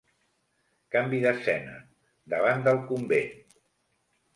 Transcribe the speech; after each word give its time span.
Canvi 0.95 1.21
d'escena: 1.27 1.77
davant 2.37 2.67
del 2.71 2.85
convent. 2.93 3.33